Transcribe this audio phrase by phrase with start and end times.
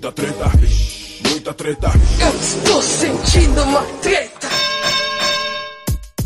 [0.00, 0.50] Muita treta,
[1.28, 1.90] muita treta.
[2.22, 4.48] Eu estou sentindo uma treta.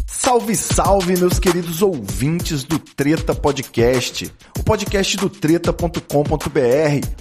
[0.06, 5.98] Salve, salve, meus queridos ouvintes do Treta Podcast, o podcast do treta.com.br,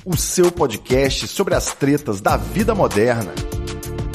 [0.06, 3.34] o seu podcast sobre as tretas da vida moderna.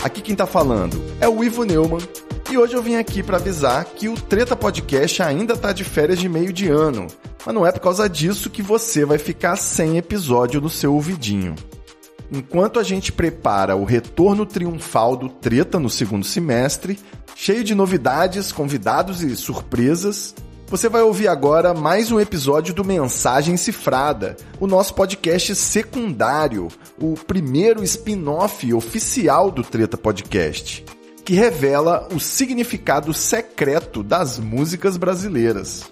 [0.04, 2.06] Aqui quem tá falando é o Ivo Neumann
[2.52, 6.20] e hoje eu vim aqui para avisar que o Treta Podcast ainda tá de férias
[6.20, 7.08] de meio de ano,
[7.44, 11.56] mas não é por causa disso que você vai ficar sem episódio no seu ouvidinho.
[12.30, 16.98] Enquanto a gente prepara o retorno triunfal do Treta no segundo semestre,
[17.34, 20.34] cheio de novidades, convidados e surpresas,
[20.66, 26.68] você vai ouvir agora mais um episódio do Mensagem Cifrada, o nosso podcast secundário,
[27.00, 30.84] o primeiro spin-off oficial do Treta Podcast,
[31.24, 35.90] que revela o significado secreto das músicas brasileiras.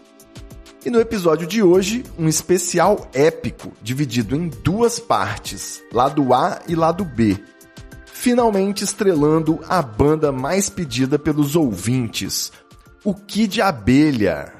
[0.87, 6.77] E no episódio de hoje, um especial épico, dividido em duas partes, lado A e
[6.77, 7.37] lado B.
[8.05, 12.53] Finalmente estrelando a banda mais pedida pelos ouvintes,
[13.03, 14.56] o Kid Abelha.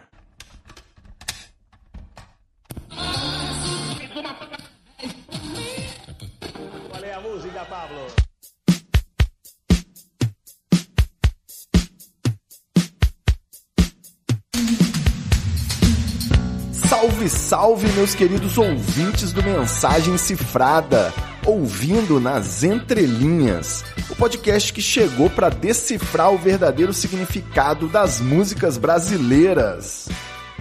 [17.29, 21.13] Salve, salve, meus queridos ouvintes do Mensagem Cifrada,
[21.45, 30.09] ouvindo nas entrelinhas, o podcast que chegou para decifrar o verdadeiro significado das músicas brasileiras.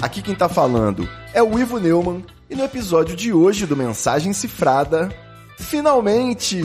[0.02, 4.34] Aqui quem tá falando é o Ivo Neumann e no episódio de hoje do Mensagem
[4.34, 5.10] Cifrada,
[5.58, 6.62] finalmente,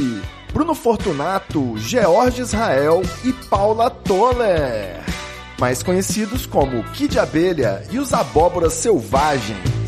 [0.52, 5.00] Bruno Fortunato, George Israel e Paula Toller
[5.58, 9.79] mais conhecidos como Kid Abelha e os Abóboras Selvagens.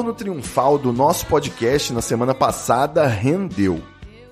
[0.00, 3.82] Retorno triunfal do nosso podcast na semana passada rendeu.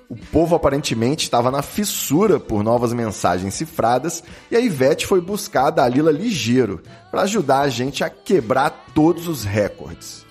[0.09, 5.67] O povo aparentemente estava na fissura por novas mensagens cifradas e a Ivete foi buscar
[5.67, 6.81] a Dalila ligeiro
[7.11, 10.25] para ajudar a gente a quebrar todos os recordes.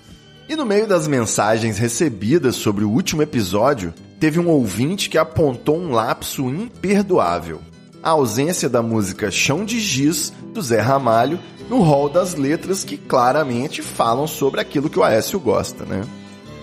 [0.48, 5.78] E no meio das mensagens recebidas sobre o último episódio, teve um ouvinte que apontou
[5.78, 7.60] um lapso imperdoável.
[8.02, 11.38] A ausência da música Chão de Giz, do Zé Ramalho,
[11.68, 16.02] no rol das letras que claramente falam sobre aquilo que o Aécio gosta, né?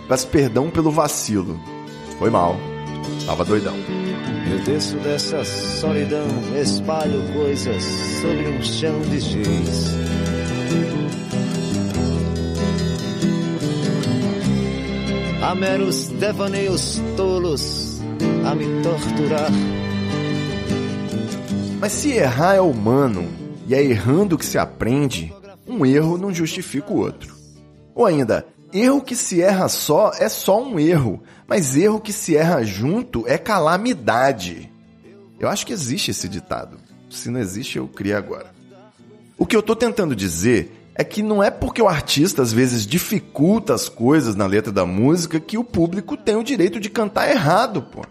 [0.08, 1.60] Peço perdão pelo vacilo.
[2.18, 2.56] Foi mal.
[3.26, 3.76] Tava doidão.
[4.52, 6.28] Eu desço dessa solidão,
[6.60, 7.84] espalho coisas
[8.22, 9.96] sobre um chão de giz.
[15.42, 18.00] Há meros devaneios tolos
[18.46, 19.52] a me torturar.
[21.80, 25.34] Mas se errar é humano e é errando que se aprende,
[25.68, 27.36] um erro não justifica o outro.
[27.94, 32.36] Ou ainda, erro que se erra só é só um erro, mas erro que se
[32.36, 34.72] erra junto é calamidade.
[35.40, 36.78] Eu acho que existe esse ditado.
[37.10, 38.54] Se não existe, eu criei agora.
[39.38, 42.86] O que eu tô tentando dizer é que não é porque o artista às vezes
[42.88, 47.30] dificulta as coisas na letra da música que o público tem o direito de cantar
[47.30, 48.02] errado, pô.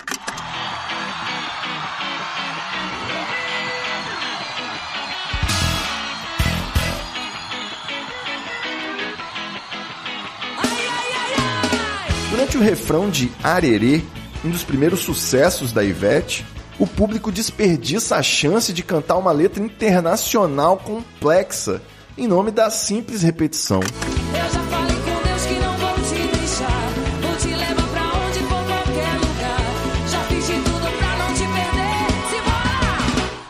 [12.55, 14.01] Durante o refrão de Arerê,
[14.45, 16.47] um dos primeiros sucessos da Ivete,
[16.79, 21.83] o público desperdiça a chance de cantar uma letra internacional complexa
[22.17, 23.81] em nome da simples repetição.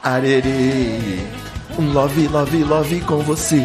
[0.03, 1.19] Arerê,
[1.79, 3.59] um love, love, love com você.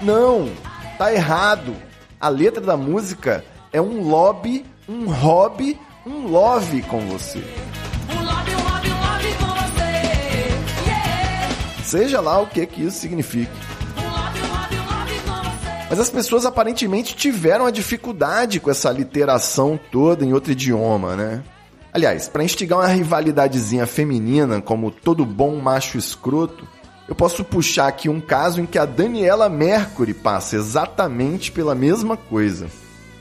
[0.00, 0.50] Não,
[0.96, 1.76] tá errado.
[2.18, 7.38] A letra da música é um lobby, um hobby, um love com você.
[8.10, 9.78] Um um um com.
[10.86, 11.84] Yeah!
[11.84, 13.50] Seja lá o que que isso você.
[15.88, 21.42] Mas as pessoas aparentemente tiveram a dificuldade com essa literação toda em outro idioma, né?
[21.92, 26.66] Aliás, para instigar uma rivalidadezinha feminina, como todo bom macho escroto,
[27.08, 32.16] eu posso puxar aqui um caso em que a Daniela Mercury passa exatamente pela mesma
[32.16, 32.66] coisa.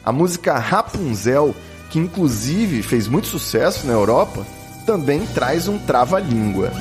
[0.05, 1.55] A música Rapunzel,
[1.89, 4.45] que inclusive fez muito sucesso na Europa,
[4.85, 6.71] também traz um trava-língua.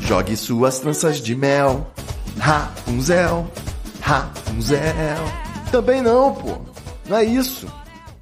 [0.00, 1.86] Jogue suas tranças de mel,
[2.40, 3.48] Rapunzel,
[4.00, 4.80] Rapunzel.
[5.70, 6.56] Também não, pô.
[7.08, 7.68] Não é isso.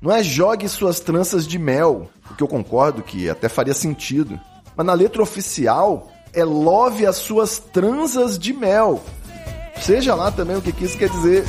[0.01, 4.39] Não é jogue suas tranças de mel o que eu concordo que até faria sentido.
[4.77, 9.03] Mas na letra oficial é love as suas transas de mel.
[9.81, 11.45] Seja lá também o que que isso quer dizer.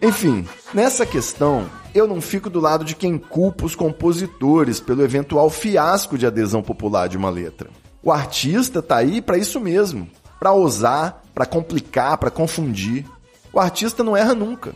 [0.00, 5.48] Enfim, nessa questão, eu não fico do lado de quem culpa os compositores pelo eventual
[5.48, 7.70] fiasco de adesão popular de uma letra.
[8.04, 10.06] O artista tá aí para isso mesmo,
[10.38, 13.06] para ousar, para complicar, para confundir.
[13.50, 14.74] O artista não erra nunca.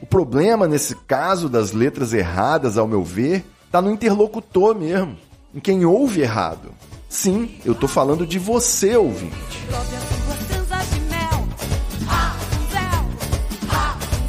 [0.00, 5.16] O problema nesse caso das letras erradas, ao meu ver, tá no interlocutor mesmo,
[5.52, 6.70] em quem ouve errado.
[7.08, 9.34] Sim, eu tô falando de você, ouvinte.
[12.06, 13.10] Rapunzel,
[13.66, 14.20] Rapunzel.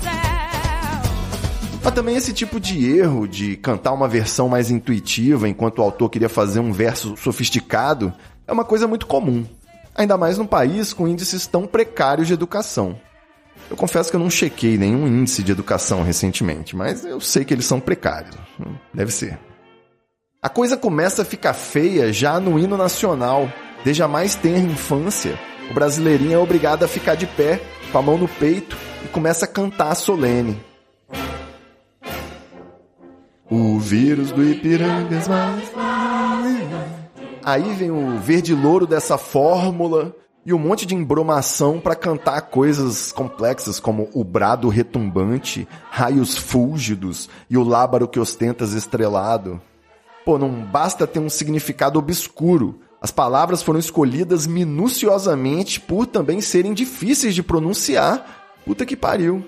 [1.84, 6.10] Mas também esse tipo de erro de cantar uma versão mais intuitiva enquanto o autor
[6.10, 8.12] queria fazer um verso sofisticado
[8.48, 9.46] é uma coisa muito comum.
[9.96, 13.00] Ainda mais num país com índices tão precários de educação.
[13.70, 17.54] Eu confesso que eu não chequei nenhum índice de educação recentemente, mas eu sei que
[17.54, 18.36] eles são precários.
[18.94, 19.38] Deve ser.
[20.42, 23.48] A coisa começa a ficar feia já no hino nacional.
[23.84, 25.40] Desde a mais tenra infância,
[25.70, 27.62] o brasileirinho é obrigado a ficar de pé,
[27.92, 30.62] com a mão no peito, e começa a cantar solene.
[33.50, 35.91] O vírus do Ipirangas mais.
[37.44, 40.16] Aí vem o verde louro dessa fórmula
[40.46, 47.30] e um monte de embromação para cantar coisas complexas como o brado retumbante, raios fúlgidos
[47.50, 49.62] e o lábaro que ostentas estrelado.
[50.26, 52.80] Pô, não basta ter um significado obscuro.
[53.02, 58.54] As palavras foram escolhidas minuciosamente por também serem difíceis de pronunciar.
[58.64, 59.44] Puta que pariu.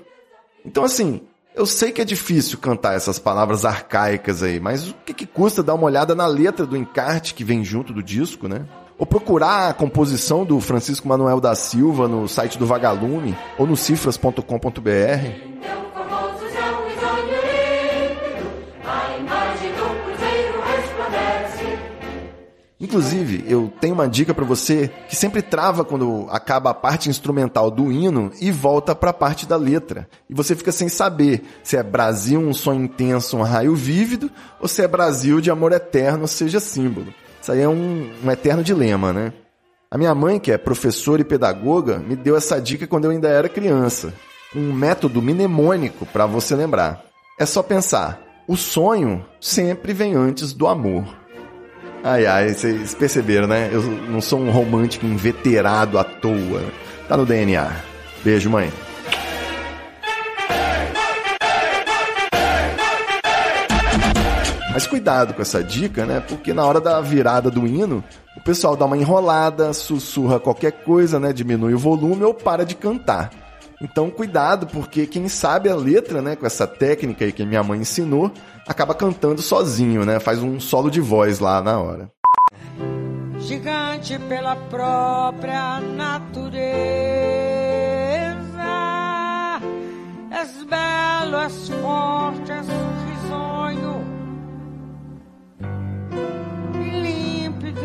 [0.66, 1.22] Então, assim,
[1.56, 5.62] eu sei que é difícil cantar essas palavras arcaicas aí, mas o que, que custa
[5.62, 8.66] dar uma olhada na letra do encarte que vem junto do disco, né?
[8.98, 13.76] Ou procurar a composição do Francisco Manuel da Silva no site do Vagalume ou no
[13.76, 14.42] cifras.com.br.
[22.84, 27.72] Inclusive, eu tenho uma dica pra você que sempre trava quando acaba a parte instrumental
[27.72, 30.06] do hino e volta pra parte da letra.
[30.30, 34.68] E você fica sem saber se é Brasil, um sonho intenso, um raio vívido, ou
[34.68, 37.08] se é Brasil de amor eterno, seja símbolo.
[37.42, 39.32] Isso aí é um, um eterno dilema, né?
[39.90, 43.30] A minha mãe, que é professora e pedagoga, me deu essa dica quando eu ainda
[43.30, 44.14] era criança.
[44.54, 47.06] Um método mnemônico pra você lembrar.
[47.40, 51.23] É só pensar: o sonho sempre vem antes do amor.
[52.06, 53.70] Ai, ai, vocês perceberam, né?
[53.72, 56.62] Eu não sou um romântico inveterado à toa.
[57.08, 57.72] Tá no DNA.
[58.22, 58.70] Beijo, mãe.
[64.74, 66.20] Mas cuidado com essa dica, né?
[66.20, 68.04] Porque na hora da virada do hino,
[68.36, 71.32] o pessoal dá uma enrolada, sussurra qualquer coisa, né?
[71.32, 73.30] Diminui o volume ou para de cantar.
[73.82, 77.80] Então, cuidado, porque quem sabe a letra, né, com essa técnica aí que minha mãe
[77.80, 78.32] ensinou,
[78.68, 80.20] acaba cantando sozinho, né?
[80.20, 82.10] Faz um solo de voz lá na hora.
[83.44, 86.54] gigante pela própria natureza.
[90.32, 92.68] És belo, és forte, és
[93.08, 94.04] risonho,
[96.82, 97.82] límpido.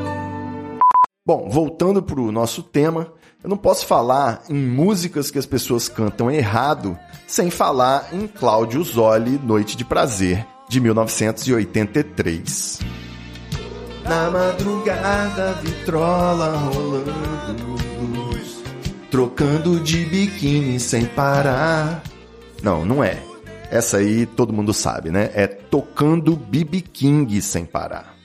[1.27, 6.31] Bom, voltando pro nosso tema, eu não posso falar em músicas que as pessoas cantam
[6.31, 12.81] errado sem falar em Cláudio Zoli, Noite de Prazer, de 1983.
[14.05, 17.79] Na madrugada, vitrola rolando,
[19.11, 22.03] trocando de biquíni sem parar.
[22.63, 23.23] Não, não é.
[23.71, 25.31] Essa aí todo mundo sabe, né?
[25.35, 28.17] É tocando BB King sem parar.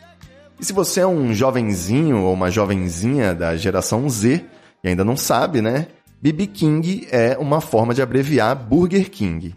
[0.60, 4.46] E se você é um jovenzinho ou uma jovenzinha da geração Z
[4.84, 5.88] e ainda não sabe, né?
[6.22, 9.56] BB King é uma forma de abreviar Burger King.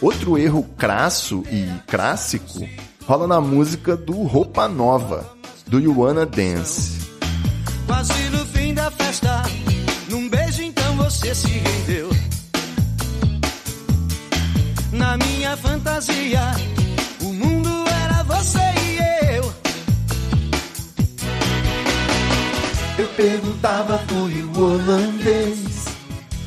[0.00, 2.66] Outro erro crasso e clássico
[3.06, 5.24] rola na música do Roupa Nova,
[5.68, 6.98] do You Wanna Dance.
[7.86, 9.44] Quase no fim da festa,
[10.08, 12.10] num beijo então você se rendeu.
[14.90, 16.50] Na minha fantasia,
[17.20, 17.70] o mundo
[18.04, 19.54] era você e eu.
[22.98, 25.86] Eu perguntava tu e o holandês.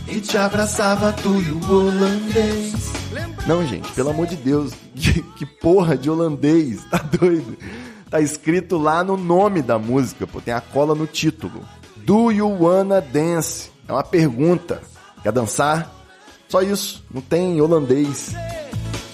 [0.10, 2.99] E te abraçava tu e o holandês.
[3.48, 7.58] Não, gente, pelo amor de Deus, que, que porra de holandês, tá doido?
[8.10, 11.64] Tá escrito lá no nome da música, pô, tem a cola no título.
[11.98, 13.70] Do you wanna dance?
[13.88, 14.82] É uma pergunta.
[15.24, 15.92] Quer dançar?
[16.48, 18.34] Só isso, não tem holandês.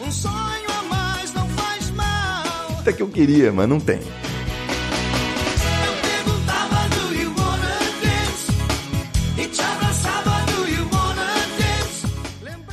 [0.06, 0.34] Um sonho
[0.80, 2.80] a mais não faz mal.
[2.80, 4.00] Até que eu queria, mas não tem.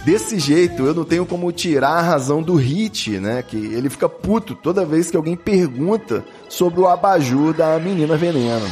[0.05, 3.41] Desse jeito, eu não tenho como tirar a razão do hit, né?
[3.41, 8.67] Que ele fica puto toda vez que alguém pergunta sobre o abajur da menina veneno.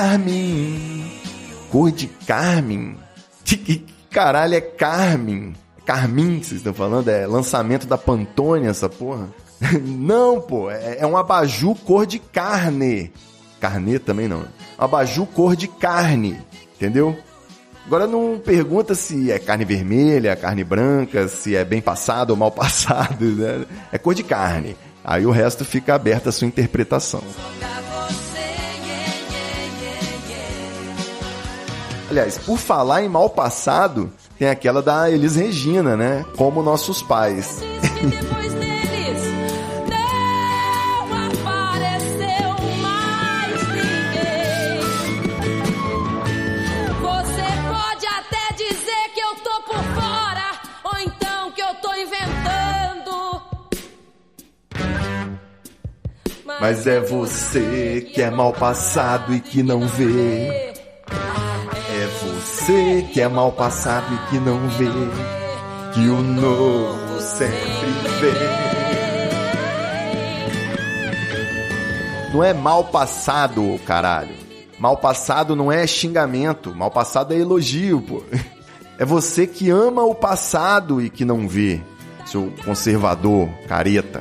[0.00, 1.12] De carmim.
[1.70, 2.96] Cor de carmim?
[3.44, 4.60] Que, que caralho é?
[4.60, 5.54] Carmim
[6.38, 7.08] que vocês estão falando?
[7.08, 9.28] É lançamento da Pantone essa porra?
[9.84, 13.12] Não, pô, é, é um abajur cor de carne.
[13.60, 14.44] Carne também não.
[14.78, 16.40] Abajur cor de carne,
[16.76, 17.14] entendeu?
[17.84, 22.50] Agora não pergunta se é carne vermelha, carne branca, se é bem passado ou mal
[22.52, 23.66] passado, né?
[23.92, 24.76] É cor de carne.
[25.04, 27.22] Aí o resto fica aberto à sua interpretação.
[32.10, 36.24] Aliás, por falar em mal passado, tem aquela da Elis Regina, né?
[36.36, 37.60] Como nossos pais.
[38.02, 39.22] Depois deles
[39.88, 42.50] não apareceu
[42.82, 44.80] mais ninguém.
[47.00, 50.50] Você pode até dizer que eu tô por fora,
[50.82, 53.40] ou então que eu tô inventando.
[56.60, 60.69] Mas é você que é mal passado e que não vê.
[62.60, 64.84] Você que é mal passado e que não vê.
[65.94, 67.90] Que o novo sempre
[68.20, 68.34] vem.
[72.34, 74.34] Não é mal passado, caralho.
[74.78, 76.74] Mal passado não é xingamento.
[76.74, 78.22] Mal passado é elogio, pô.
[78.98, 81.80] É você que ama o passado e que não vê.
[82.26, 84.20] Seu conservador, careta.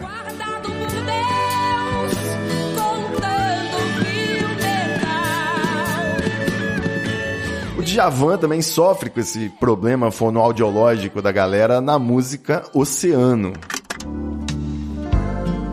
[7.90, 13.54] Djavan também sofre com esse problema fonoaudiológico da galera na música Oceano.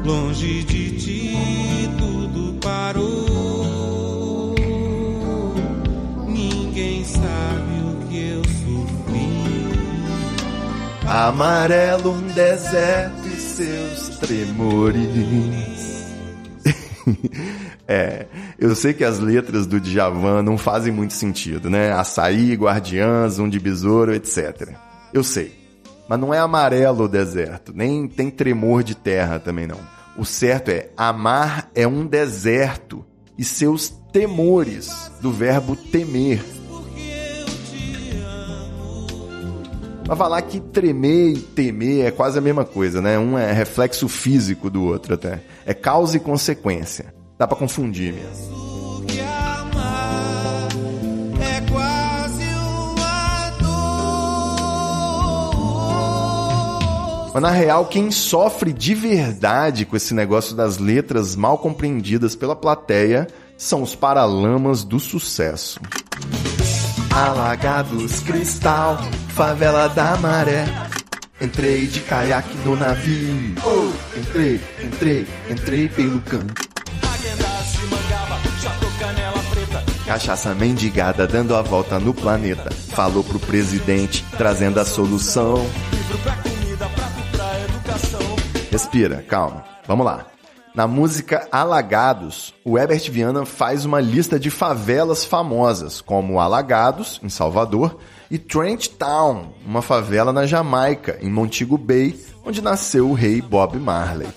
[0.02, 1.36] Longe de ti
[1.98, 4.54] tudo parou.
[6.26, 9.28] Ninguém sabe o que eu sofri.
[11.06, 16.05] Amarelo um deserto e seus tremores.
[17.86, 18.26] é,
[18.58, 21.92] eu sei que as letras do Djavan não fazem muito sentido, né?
[21.92, 24.70] Açaí, guardiãs, um de besouro, etc.
[25.12, 25.54] Eu sei.
[26.08, 29.80] Mas não é amarelo o deserto, nem tem tremor de terra também não.
[30.16, 33.04] O certo é amar é um deserto
[33.36, 36.42] e seus temores, do verbo temer.
[40.08, 43.18] Mas falar que tremer e temer é quase a mesma coisa, né?
[43.18, 45.40] Um é reflexo físico do outro até.
[45.64, 47.12] É causa e consequência.
[47.38, 49.04] Dá pra confundir mesmo.
[49.10, 49.46] É.
[57.36, 62.56] Mas na real, quem sofre de verdade com esse negócio das letras mal compreendidas pela
[62.56, 63.26] plateia
[63.58, 65.78] são os paralamas do sucesso.
[67.16, 68.98] Alagados, cristal,
[69.30, 70.66] favela da maré.
[71.40, 73.54] Entrei de caiaque no navio.
[74.14, 76.68] Entrei, entrei, entrei pelo canto.
[80.04, 82.70] Cachaça mendigada dando a volta no planeta.
[82.70, 85.66] Falou pro presidente, trazendo a solução.
[88.70, 89.64] Respira, calma.
[89.88, 90.35] Vamos lá.
[90.76, 97.30] Na música Alagados, o Herbert Viana faz uma lista de favelas famosas, como Alagados, em
[97.30, 97.96] Salvador,
[98.30, 102.14] e Trent Town, uma favela na Jamaica, em Montego Bay,
[102.44, 104.28] onde nasceu o rei Bob Marley.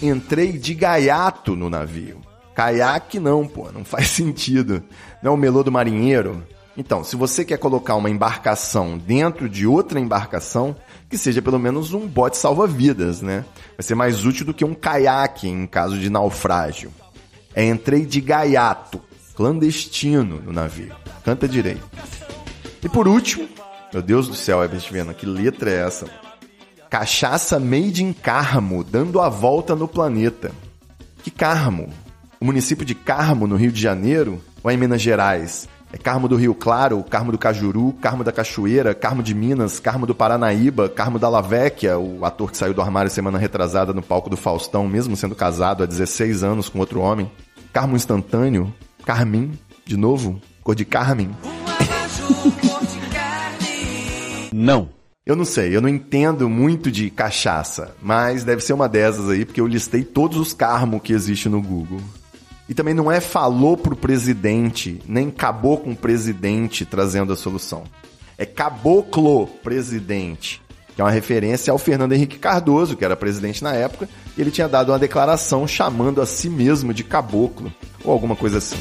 [0.00, 2.20] Entrei de gaiato no navio.
[2.54, 4.84] Caiaque não, pô, não faz sentido.
[5.20, 6.46] Não é o melô do marinheiro?
[6.76, 10.74] Então, se você quer colocar uma embarcação dentro de outra embarcação,
[11.08, 13.44] que seja pelo menos um bote salva-vidas, né?
[13.76, 16.90] Vai ser mais útil do que um caiaque em caso de naufrágio.
[17.54, 19.00] É entrei de gaiato,
[19.34, 20.94] clandestino no navio.
[21.24, 21.86] Canta direito.
[22.82, 23.46] E por último,
[23.92, 26.06] meu Deus do céu, Herbert Viana, que letra é essa?
[26.88, 30.50] Cachaça made in Carmo, dando a volta no planeta.
[31.22, 31.90] Que Carmo?
[32.40, 35.68] O município de Carmo, no Rio de Janeiro, ou é em Minas Gerais?
[35.92, 40.06] É Carmo do Rio Claro, Carmo do Cajuru, Carmo da Cachoeira, Carmo de Minas, Carmo
[40.06, 44.30] do Paranaíba, Carmo da Lavecchia, o ator que saiu do armário semana retrasada no palco
[44.30, 47.30] do Faustão, mesmo sendo casado há 16 anos com outro homem.
[47.74, 48.72] Carmo instantâneo,
[49.04, 49.52] Carmim,
[49.84, 51.30] de novo, cor de Carmen.
[54.50, 54.88] Não.
[55.24, 59.44] Eu não sei, eu não entendo muito de cachaça, mas deve ser uma dessas aí,
[59.44, 62.00] porque eu listei todos os carmo que existe no Google.
[62.68, 67.84] E também não é falou pro presidente, nem acabou com o presidente trazendo a solução.
[68.38, 70.62] É caboclo presidente,
[70.94, 74.50] que é uma referência ao Fernando Henrique Cardoso, que era presidente na época, e ele
[74.50, 77.72] tinha dado uma declaração chamando a si mesmo de caboclo,
[78.04, 78.78] ou alguma coisa assim.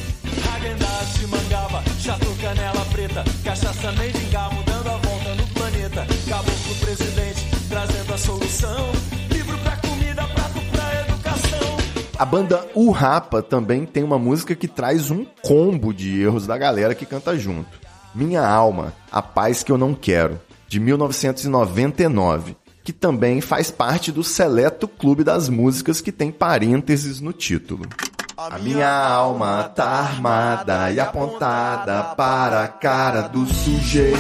[12.22, 16.56] A banda O Rapa também tem uma música que traz um combo de erros da
[16.56, 17.80] galera que canta junto.
[18.14, 24.24] Minha Alma, A Paz Que Eu Não Quero, de 1999, que também faz parte do
[24.24, 27.88] seleto clube das músicas que tem parênteses no título.
[28.38, 34.20] A minha alma tá armada e apontada para a cara do sujeito.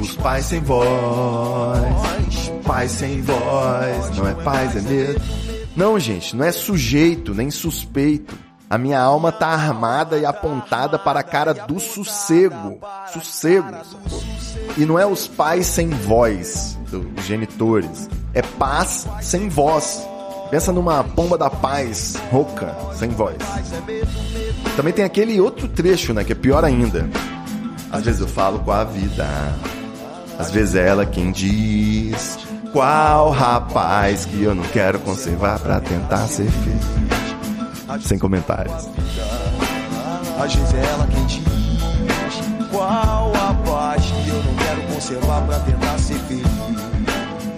[0.00, 2.09] Os pais sem voz,
[2.70, 5.20] pais sem voz, não é paz, é medo.
[5.74, 8.38] Não, gente, não é sujeito, nem suspeito.
[8.68, 12.78] A minha alma tá armada e apontada para a cara do sossego.
[13.12, 13.66] Sossego.
[14.76, 18.08] E não é os pais sem voz, dos genitores.
[18.32, 20.06] É paz sem voz.
[20.48, 23.36] Pensa numa pomba da paz rouca, sem voz.
[24.76, 27.10] Também tem aquele outro trecho, né, que é pior ainda.
[27.90, 29.26] Às vezes eu falo com a vida,
[30.38, 32.38] às vezes é ela quem diz
[32.72, 38.06] qual rapaz que eu não quero conservar pra tentar ser feliz.
[38.06, 38.88] Sem comentários.
[40.38, 41.50] Às vezes é ela quem diz
[42.70, 46.46] qual a paz que eu não quero conservar pra tentar ser feliz.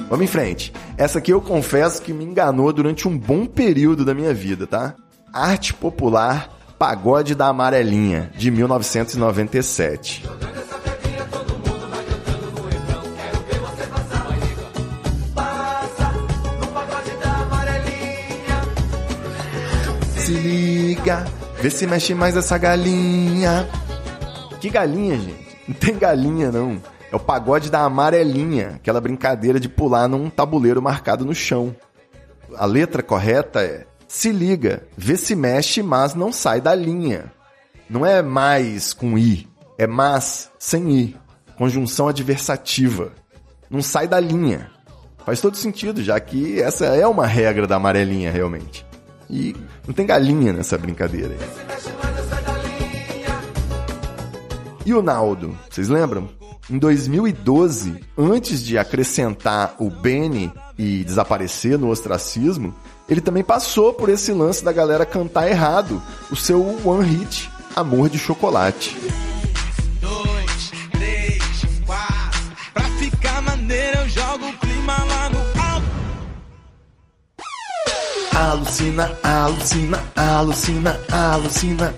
[0.09, 0.72] Vamos em frente.
[0.96, 4.94] Essa aqui eu confesso que me enganou durante um bom período da minha vida, tá?
[5.33, 10.25] Arte Popular Pagode da Amarelinha, de 1997.
[20.23, 21.25] Se liga,
[21.61, 23.69] vê se mexe mais essa galinha.
[24.61, 25.59] Que galinha, gente?
[25.67, 26.81] Não tem galinha, não.
[27.11, 31.75] É o pagode da amarelinha, aquela brincadeira de pular num tabuleiro marcado no chão.
[32.57, 37.33] A letra correta é: se liga, vê se mexe, mas não sai da linha.
[37.91, 41.17] Não é mais com i, é mas sem i.
[41.59, 43.11] Conjunção adversativa.
[43.69, 44.71] Não sai da linha.
[45.27, 48.87] Faz todo sentido, já que essa é uma regra da amarelinha, realmente.
[49.33, 51.35] E não tem galinha nessa brincadeira.
[54.85, 56.29] E o Naldo, vocês lembram?
[56.71, 62.75] Em 2012, antes de acrescentar o Benny e desaparecer no ostracismo,
[63.09, 68.11] ele também passou por esse lance da galera cantar errado o seu one hit Amor
[68.11, 68.97] de Chocolate.
[78.42, 81.94] Alucina, alucina, alucina, alucina.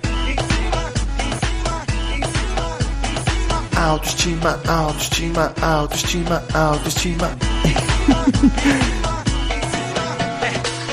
[3.75, 7.31] Autoestima, autoestima, autoestima, autoestima.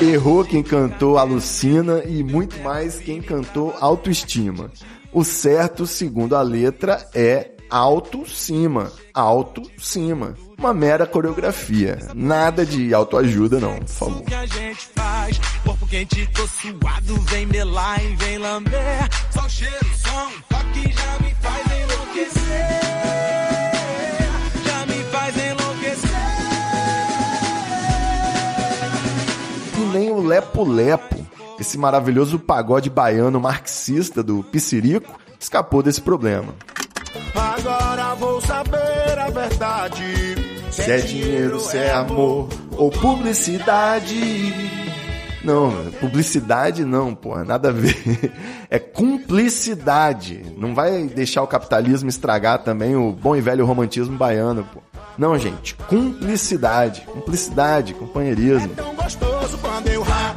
[0.00, 4.70] Errou quem cantou Alucina e muito mais quem cantou Autoestima.
[5.12, 10.34] O certo, segundo a letra, é alto cima, alto cima.
[10.58, 11.98] Uma mera coreografia.
[12.14, 14.24] Nada de autoajuda não, por favor.
[29.78, 31.26] E nem o Lepo Lepo,
[31.58, 36.54] esse maravilhoso pagode baiano marxista do Piscirico, escapou desse problema.
[37.34, 40.34] Agora vou saber a verdade.
[40.70, 44.80] Se é dinheiro, se é amor ou publicidade.
[45.44, 48.32] Não, publicidade não, porra, nada a ver.
[48.70, 50.42] É cumplicidade.
[50.56, 54.80] Não vai deixar o capitalismo estragar também o bom e velho romantismo baiano, pô.
[55.18, 58.72] Não, gente, cumplicidade, cumplicidade, companheirismo.
[58.72, 60.36] É tão gostoso quando eu ra,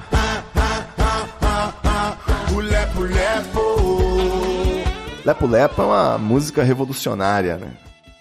[5.26, 5.48] lepo.
[5.48, 7.72] Lepo é uma música revolucionária, né?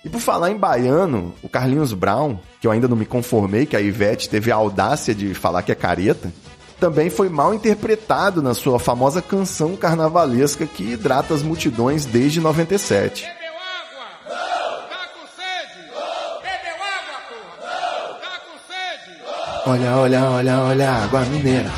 [0.05, 3.77] E por falar em baiano, o Carlinhos Brown, que eu ainda não me conformei que
[3.77, 6.31] a Ivete teve a audácia de falar que é careta,
[6.79, 13.23] também foi mal interpretado na sua famosa canção carnavalesca que hidrata as multidões desde 97.
[13.23, 14.07] Bebeu água?
[14.29, 14.89] Não.
[14.89, 15.89] Tá com sede?
[15.89, 16.43] Não.
[16.43, 18.21] Bebeu água, porra?
[18.21, 19.23] Tá com sede?
[19.67, 21.73] Olha, olha, olha, olha, água mineral,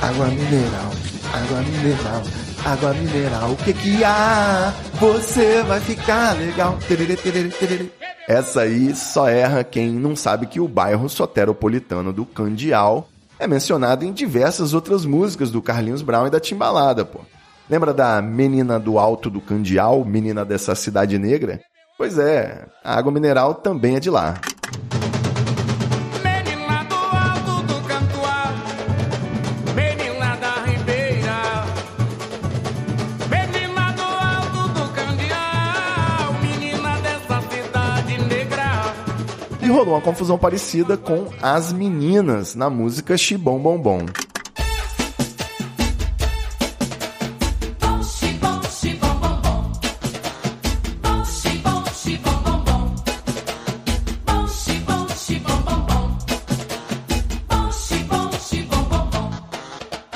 [0.00, 0.90] água mineral,
[1.32, 2.22] água mineral,
[2.64, 3.52] água mineral.
[3.52, 4.72] O que que há?
[4.94, 6.78] Você vai ficar legal.
[6.86, 7.90] Tererê, tererê, tererê.
[8.28, 14.04] Essa aí só erra quem não sabe que o bairro soteropolitano do Candial é mencionado
[14.04, 17.20] em diversas outras músicas do Carlinhos Brown e da Timbalada, pô.
[17.68, 21.60] Lembra da Menina do Alto do Candial, menina dessa cidade negra?
[21.98, 24.34] Pois é, a água mineral também é de lá.
[39.82, 44.06] Rolou uma confusão parecida com As Meninas na música Xibom Bom Bom.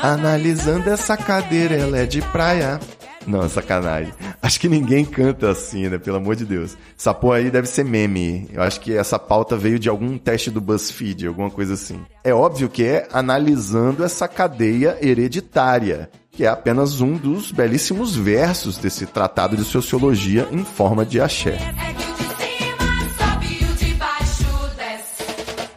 [0.01, 2.79] Analisando essa cadeira, ela é de praia.
[3.27, 4.13] Não, sacanagem.
[4.47, 5.99] Acho que ninguém canta assim, né?
[5.99, 6.79] Pelo amor de Deus.
[6.97, 8.49] Essa porra aí deve ser meme.
[8.53, 12.01] Eu acho que essa pauta veio de algum teste do BuzzFeed, alguma coisa assim.
[12.23, 18.79] É óbvio que é analisando essa cadeia hereditária, que é apenas um dos belíssimos versos
[18.79, 21.59] desse tratado de sociologia em forma de axé.
[21.59, 21.91] É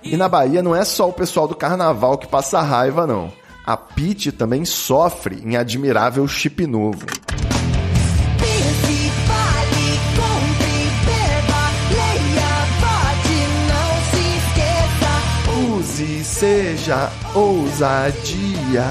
[0.05, 0.13] e.
[0.13, 3.33] E na Bahia não é só o pessoal do carnaval que passa raiva, não.
[3.65, 7.07] A Pete também sofre em admirável chip novo.
[16.39, 18.85] Seja, ousadia.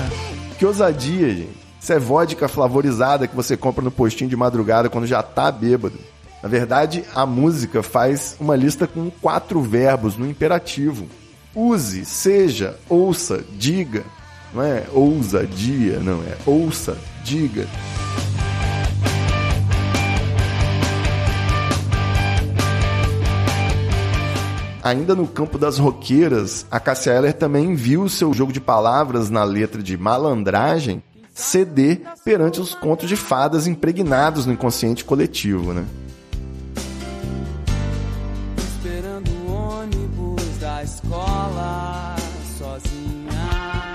[0.59, 1.57] Que ousadia, gente.
[1.81, 5.99] Isso é vodka flavorizada que você compra no postinho de madrugada quando já tá bêbado.
[6.43, 11.07] Na verdade, a música faz uma lista com quatro verbos no imperativo.
[11.55, 14.05] Use, seja, ouça, diga.
[14.53, 17.67] Não é ousadia, não, é ouça, diga.
[24.89, 29.45] Ainda no campo das roqueiras, a Cássia Eller também viu seu jogo de palavras na
[29.45, 31.03] letra de malandragem
[31.35, 35.85] ceder perante os contos de fadas impregnados no inconsciente coletivo, né?
[38.57, 42.17] Esperando o ônibus da escola
[42.57, 43.95] sozinha.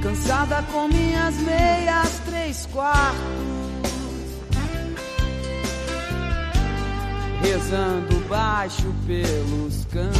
[0.00, 3.18] Cansada com minhas meias três quartos.
[7.42, 10.14] Rezando baixo pelos cantos.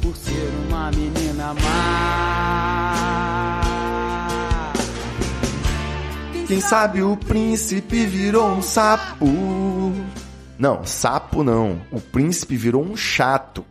[0.00, 3.62] Por ser uma menina má.
[6.46, 9.26] Quem sabe o príncipe virou um sapo.
[10.58, 11.80] Não, sapo não.
[11.90, 13.64] O príncipe virou um chato.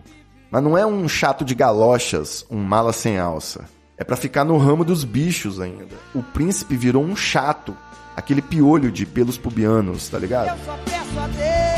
[0.50, 3.66] Mas não é um chato de galochas, um mala sem alça.
[3.98, 5.96] É pra ficar no ramo dos bichos ainda.
[6.16, 7.78] O príncipe virou um chato.
[8.16, 10.50] Aquele piolho de pelos pubianos, tá ligado?
[10.50, 11.73] Eu só peço a Deus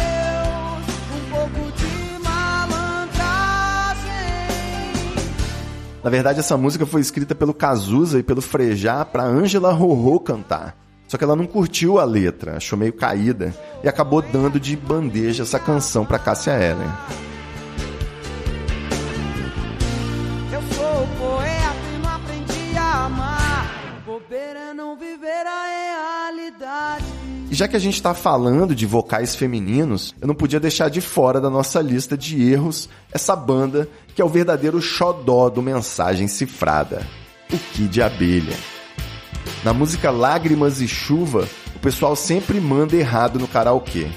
[6.06, 10.78] Na verdade, essa música foi escrita pelo Cazuza e pelo Frejá pra Ângela Rorô cantar.
[11.08, 13.52] Só que ela não curtiu a letra, achou meio caída
[13.84, 16.88] e acabou dando de bandeja essa canção pra Cássia Eller.
[20.54, 23.66] Eu sou poeta amar.
[24.30, 27.25] É não viver a realidade.
[27.56, 31.00] E já que a gente tá falando de vocais femininos, eu não podia deixar de
[31.00, 36.28] fora da nossa lista de erros essa banda que é o verdadeiro xodó do Mensagem
[36.28, 37.08] Cifrada,
[37.50, 38.58] o Kid Abelha.
[39.64, 44.10] Na música Lágrimas e Chuva, o pessoal sempre manda errado no karaokê.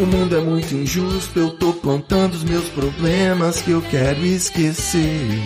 [0.00, 5.42] O mundo é muito injusto, eu tô plantando os meus problemas que eu quero esquecer.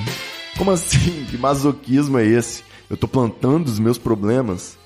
[0.59, 1.25] Como assim?
[1.31, 2.63] Que masoquismo é esse?
[2.91, 4.77] Eu tô plantando os meus problemas?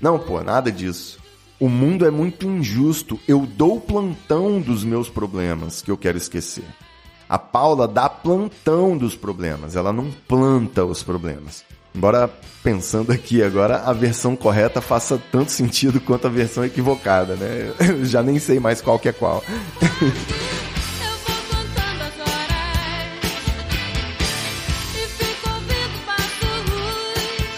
[0.00, 1.18] Não, pô, nada disso.
[1.58, 3.18] O mundo é muito injusto.
[3.26, 6.64] Eu dou plantão dos meus problemas que eu quero esquecer.
[7.28, 11.64] A Paula dá plantão dos problemas, ela não planta os problemas.
[11.96, 12.30] Embora
[12.62, 17.72] pensando aqui agora, a versão correta faça tanto sentido quanto a versão equivocada, né?
[17.80, 19.42] Eu já nem sei mais qual que é qual.
[19.80, 22.52] Eu vou contando as horas
[25.16, 27.54] fico ouvindo passo luz.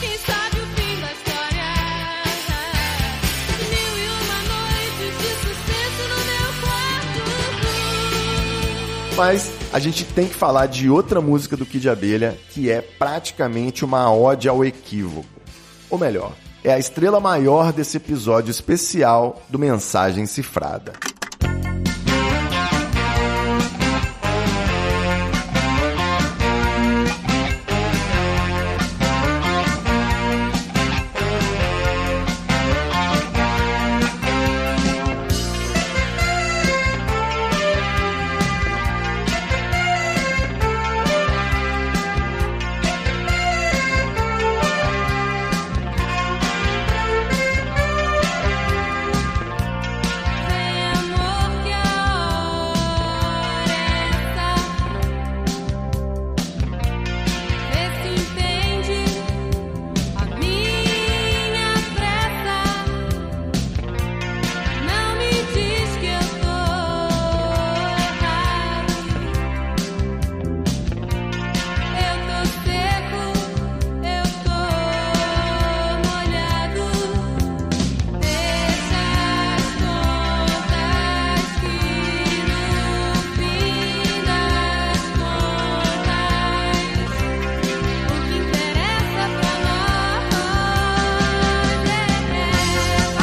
[0.00, 1.70] Quem sabe o fim da história?
[3.70, 7.26] Mil uma noites de suspense no meu quarto.
[9.16, 13.84] Mas a gente tem que falar de outra música do Kid Abelha que é praticamente
[13.84, 15.28] uma ode ao equívoco.
[15.88, 16.32] Ou melhor,
[16.64, 20.92] é a estrela maior desse episódio especial do Mensagem Cifrada.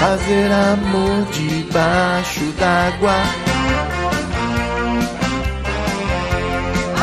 [0.07, 3.11] Fazer amor debaixo d'água.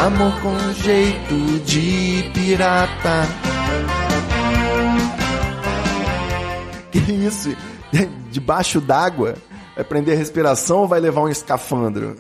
[0.06, 3.28] Amor com jeito de pirata.
[6.90, 7.54] Que isso?
[8.32, 9.34] Debaixo d'água?
[9.74, 12.16] Vai prender a respiração ou vai levar um escafandro?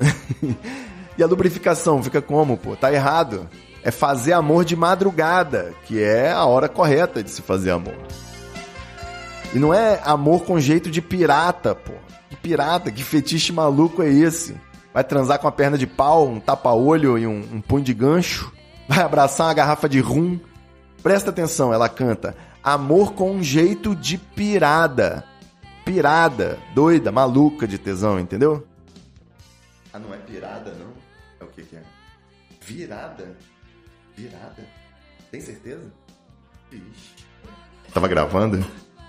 [1.16, 2.76] e a lubrificação fica como, pô?
[2.76, 3.48] Tá errado.
[3.82, 7.96] É fazer amor de madrugada, que é a hora correta de se fazer amor.
[9.54, 11.92] E não é amor com jeito de pirata, pô.
[12.28, 14.60] Que pirata, que fetiche maluco é esse?
[14.92, 18.52] Vai transar com a perna de pau, um tapa-olho e um, um punho de gancho?
[18.88, 20.40] Vai abraçar uma garrafa de rum?
[21.02, 22.36] Presta atenção, ela canta.
[22.62, 25.24] Amor com jeito de pirada.
[25.84, 28.66] Pirada, doida, maluca de tesão, entendeu?
[29.92, 30.92] Ah, não é pirada, não?
[31.38, 31.82] É o que que é?
[32.60, 33.36] Virada?
[34.16, 34.66] Virada?
[35.30, 35.92] Tem certeza?
[36.72, 37.14] Ixi.
[37.92, 38.64] Tava gravando?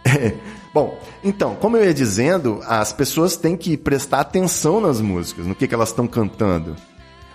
[0.74, 5.56] Bom, então, como eu ia dizendo, as pessoas têm que prestar atenção nas músicas, no
[5.56, 6.76] que, que elas estão cantando.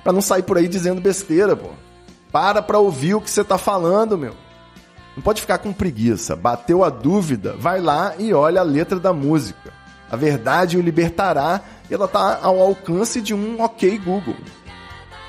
[0.04, 1.70] Pra não sair por aí dizendo besteira, pô.
[2.30, 4.34] Para pra ouvir o que você tá falando, meu.
[5.16, 6.36] Não pode ficar com preguiça.
[6.36, 9.72] Bateu a dúvida, vai lá e olha a letra da música.
[10.10, 14.36] A verdade o libertará e ela tá ao alcance de um ok Google.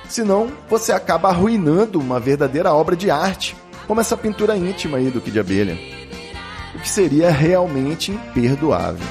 [0.08, 3.56] Senão, você acaba arruinando uma verdadeira obra de arte,
[3.88, 6.01] como essa pintura íntima aí do Kid Abelha.
[6.74, 9.06] O que seria realmente imperdoável.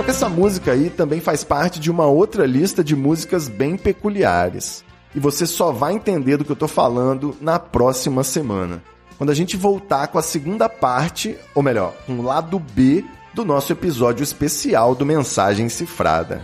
[0.00, 3.76] Só que essa música aí também faz parte de uma outra lista de músicas bem
[3.76, 4.82] peculiares.
[5.14, 8.82] E você só vai entender do que eu tô falando na próxima semana.
[9.20, 13.04] Quando a gente voltar com a segunda parte, ou melhor, com o lado B
[13.34, 16.40] do nosso episódio especial do Mensagem Cifrada.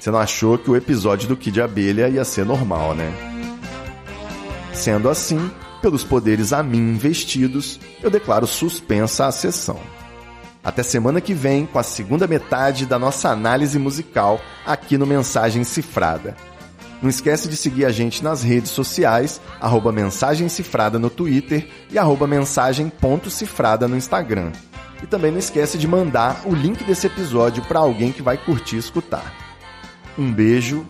[0.00, 3.12] Você não achou que o episódio do Kid Abelha ia ser normal, né?
[4.72, 5.50] Sendo assim,
[5.82, 9.78] pelos poderes a mim investidos, eu declaro suspensa a sessão.
[10.64, 15.62] Até semana que vem com a segunda metade da nossa análise musical aqui no Mensagem
[15.62, 16.34] Cifrada.
[17.00, 21.98] Não esquece de seguir a gente nas redes sociais, arroba Mensagem Cifrada no Twitter e
[21.98, 24.52] arroba mensagem.cifrada no Instagram.
[25.02, 28.76] E também não esquece de mandar o link desse episódio para alguém que vai curtir
[28.76, 29.32] escutar.
[30.18, 30.84] Um beijo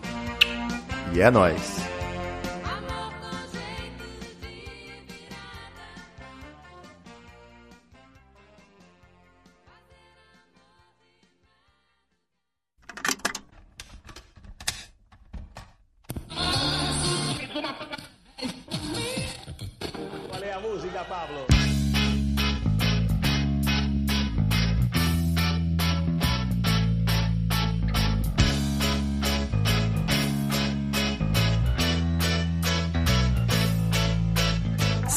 [1.13, 1.88] e é nóis!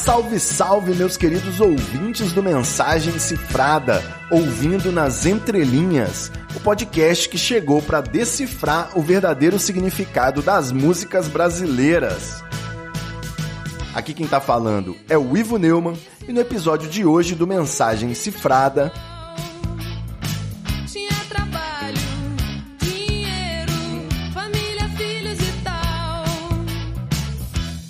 [0.03, 7.81] Salve, salve, meus queridos ouvintes do Mensagem Cifrada, ouvindo nas entrelinhas, o podcast que chegou
[7.81, 12.43] para decifrar o verdadeiro significado das músicas brasileiras.
[13.95, 18.13] Aqui quem tá falando é o Ivo Neumann e no episódio de hoje do Mensagem
[18.13, 18.91] Cifrada,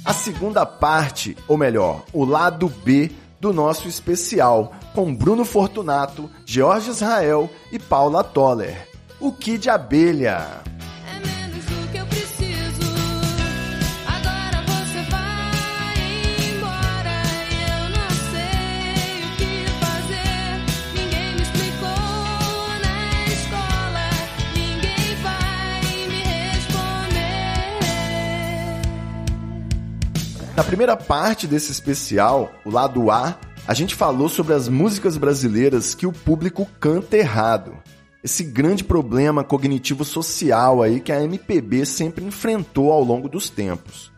[0.05, 6.89] a segunda parte, ou melhor, o lado B do nosso especial, com Bruno Fortunato, Jorge
[6.89, 8.87] Israel e Paula Toller.
[9.19, 10.61] O Kid Abelha.
[30.55, 33.35] Na primeira parte desse especial, o lado A,
[33.67, 37.75] a gente falou sobre as músicas brasileiras que o público canta errado.
[38.23, 44.11] Esse grande problema cognitivo-social aí que a MPB sempre enfrentou ao longo dos tempos.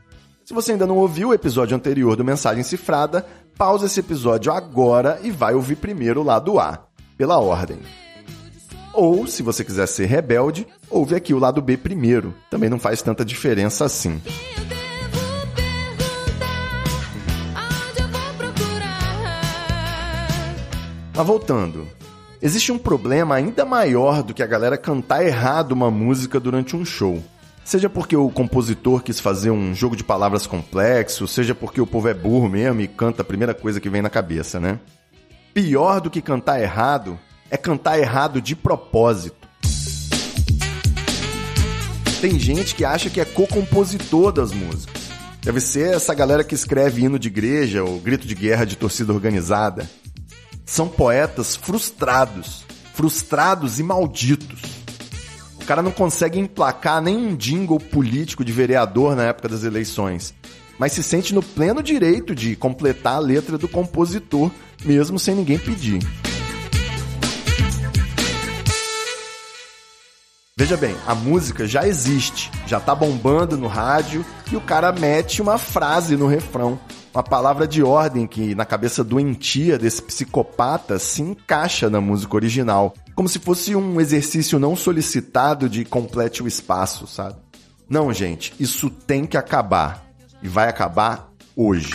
[0.44, 3.26] Se você ainda não ouviu o episódio anterior do Mensagem Cifrada,
[3.58, 6.86] pausa esse episódio agora e vai ouvir primeiro o lado A,
[7.18, 7.80] pela ordem.
[8.94, 12.36] Ou, se você quiser ser rebelde, ouve aqui o lado B primeiro.
[12.50, 14.22] Também não faz tanta diferença assim.
[21.16, 21.88] Mas voltando,
[22.42, 26.84] existe um problema ainda maior do que a galera cantar errado uma música durante um
[26.84, 27.24] show.
[27.64, 32.10] Seja porque o compositor quis fazer um jogo de palavras complexo, seja porque o povo
[32.10, 34.78] é burro mesmo e canta a primeira coisa que vem na cabeça, né?
[35.54, 37.18] Pior do que cantar errado
[37.50, 39.48] é cantar errado de propósito.
[42.20, 45.02] Tem gente que acha que é co-compositor das músicas.
[45.42, 49.14] Deve ser essa galera que escreve hino de igreja ou grito de guerra de torcida
[49.14, 49.90] organizada
[50.66, 54.62] são poetas frustrados, frustrados e malditos.
[55.62, 60.34] O cara não consegue emplacar nenhum jingle político de vereador na época das eleições,
[60.78, 64.52] mas se sente no pleno direito de completar a letra do compositor,
[64.84, 66.00] mesmo sem ninguém pedir.
[70.58, 75.42] Veja bem, a música já existe, já tá bombando no rádio e o cara mete
[75.42, 76.80] uma frase no refrão,
[77.16, 82.94] uma palavra de ordem que na cabeça doentia desse psicopata se encaixa na música original,
[83.16, 87.38] como se fosse um exercício não solicitado de complete o espaço, sabe?
[87.90, 90.06] Não, gente, isso tem que acabar
[90.44, 91.94] e vai acabar hoje.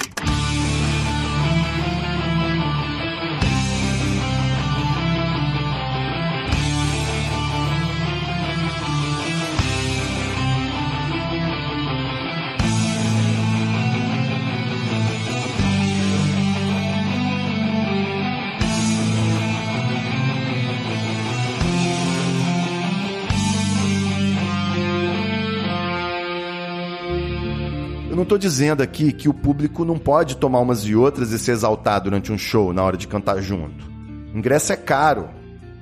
[28.30, 32.00] Tô dizendo aqui que o público não pode tomar umas e outras e se exaltar
[32.00, 33.90] durante um show na hora de cantar junto.
[34.32, 35.30] Ingresso é caro.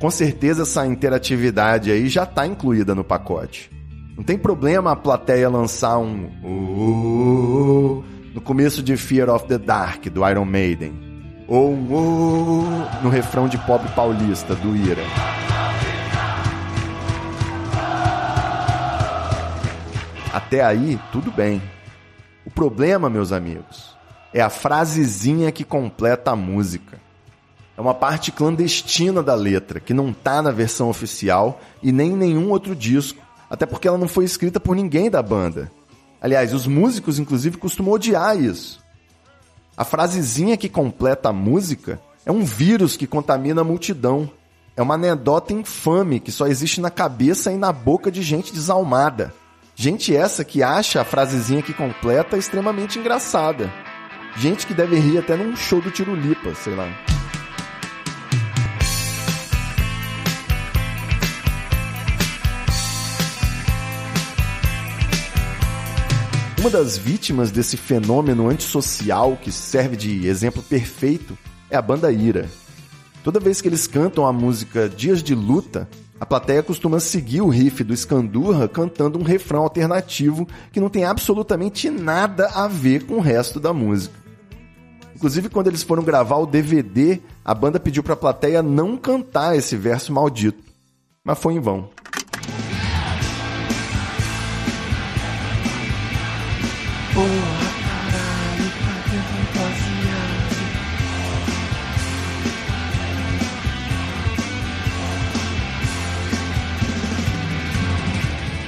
[0.01, 3.71] Com certeza essa interatividade aí já tá incluída no pacote.
[4.17, 10.07] Não tem problema a plateia lançar um "Oh", no começo de Fear of the Dark
[10.07, 10.95] do Iron Maiden
[11.47, 15.03] ou um "Oh" no refrão de pop paulista do Ira.
[20.33, 21.61] Até aí, tudo bem.
[22.59, 23.97] Problema, meus amigos,
[24.35, 27.01] é a frasezinha que completa a música.
[27.77, 32.17] É uma parte clandestina da letra, que não tá na versão oficial e nem em
[32.17, 35.71] nenhum outro disco, até porque ela não foi escrita por ninguém da banda.
[36.21, 38.83] Aliás, os músicos, inclusive, costumam odiar isso.
[39.77, 44.29] A frasezinha que completa a música é um vírus que contamina a multidão.
[44.77, 49.33] É uma anedota infame que só existe na cabeça e na boca de gente desalmada.
[49.81, 53.73] Gente essa que acha a frasezinha que completa extremamente engraçada.
[54.37, 56.89] Gente que deve rir até num show do Tirulipa, sei lá.
[66.59, 71.39] Uma das vítimas desse fenômeno antissocial que serve de exemplo perfeito
[71.71, 72.49] é a banda Ira.
[73.23, 75.89] Toda vez que eles cantam a música Dias de Luta,
[76.21, 81.05] a plateia costuma seguir o riff do Scandurra cantando um refrão alternativo que não tem
[81.05, 84.19] absolutamente nada a ver com o resto da música.
[85.15, 89.77] Inclusive, quando eles foram gravar o DVD, a banda pediu pra plateia não cantar esse
[89.77, 90.63] verso maldito.
[91.25, 91.91] Mas foi em vão.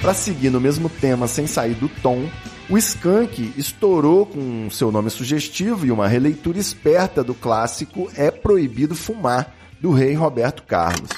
[0.00, 2.26] Para seguir no mesmo tema sem sair do tom,
[2.70, 8.94] o Skank estourou com seu nome sugestivo e uma releitura esperta do clássico É Proibido
[8.94, 11.10] Fumar, do rei Roberto Carlos.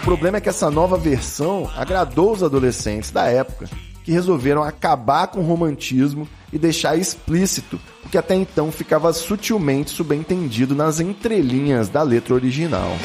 [0.00, 3.68] O problema é que essa nova versão agradou os adolescentes da época,
[4.08, 9.90] que resolveram acabar com o romantismo e deixar explícito o que até então ficava sutilmente
[9.90, 12.96] subentendido nas entrelinhas da letra original.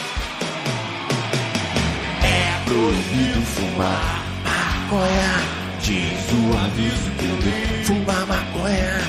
[2.24, 7.84] É proibido fumar maconha, diz o aviso que.
[7.84, 9.01] Fumar maconha,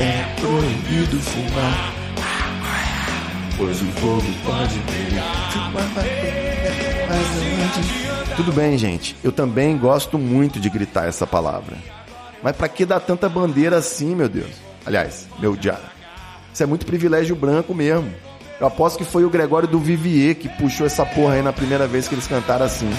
[0.00, 5.52] é proibido fumar maconha, pois o fogo pode pegar.
[5.52, 6.51] Fumar maconha.
[8.36, 9.16] Tudo bem, gente.
[9.22, 11.76] Eu também gosto muito de gritar essa palavra.
[12.42, 14.50] Mas pra que dar tanta bandeira assim, meu Deus?
[14.84, 15.82] Aliás, meu diabo.
[16.52, 18.12] Isso é muito privilégio branco mesmo.
[18.60, 21.86] Eu aposto que foi o Gregório do Vivier que puxou essa porra aí na primeira
[21.86, 22.90] vez que eles cantaram assim.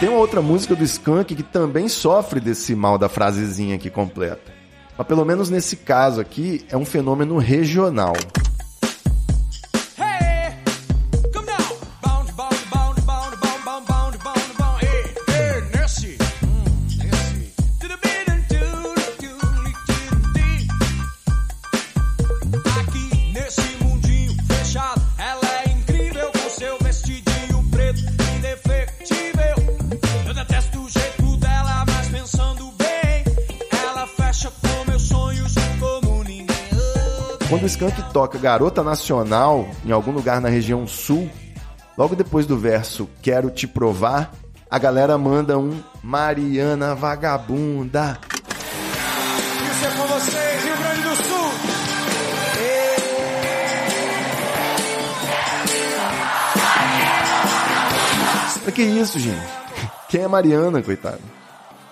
[0.00, 4.50] Tem uma outra música do Skank que também sofre desse mal da frasezinha aqui completa.
[4.96, 8.14] Mas pelo menos nesse caso aqui é um fenômeno regional.
[38.12, 41.30] Toca Garota Nacional em algum lugar na região sul,
[41.96, 44.32] logo depois do verso Quero te provar,
[44.70, 48.18] a galera manda um Mariana Vagabunda.
[49.70, 51.50] Isso é com vocês, Rio Grande do Sul.
[58.62, 59.48] Pra que isso, gente?
[60.08, 61.20] Quem é Mariana, coitado?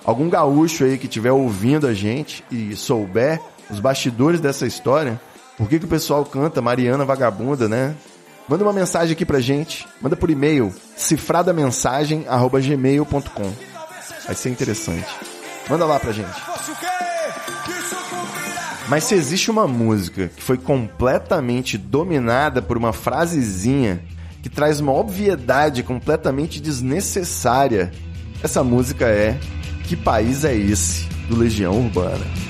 [0.04, 3.40] Algum gaúcho aí que estiver ouvindo a gente e souber
[3.70, 5.20] os bastidores dessa história,
[5.58, 7.94] por que, que o pessoal canta Mariana Vagabunda, né?
[8.48, 9.86] Manda uma mensagem aqui pra gente.
[10.00, 13.52] Manda por e-mail, cifradamensagem.gmail.com.
[14.24, 15.06] Vai ser interessante.
[15.68, 16.40] Manda lá pra gente.
[18.88, 24.02] Mas se existe uma música que foi completamente dominada por uma frasezinha
[24.42, 27.92] que traz uma obviedade completamente desnecessária,
[28.42, 29.38] essa música é
[29.84, 31.06] Que País é Esse?
[31.28, 32.47] do Legião Urbana.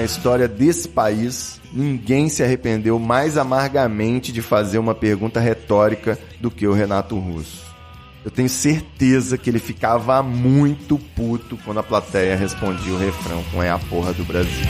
[0.00, 6.50] Na história desse país ninguém se arrependeu mais amargamente de fazer uma pergunta retórica do
[6.50, 7.66] que o Renato Russo.
[8.24, 13.62] Eu tenho certeza que ele ficava muito puto quando a plateia respondia o refrão com
[13.62, 14.64] É a porra do Brasil.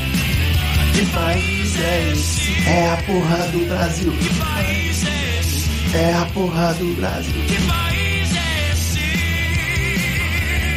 [0.95, 2.69] Que país é esse?
[2.69, 4.13] É a porra do Brasil.
[4.13, 5.71] Que país é esse?
[5.97, 7.41] É a porra do Brasil.
[7.47, 8.73] Que país é